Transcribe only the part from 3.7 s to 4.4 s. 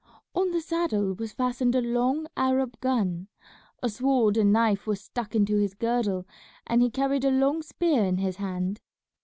a sword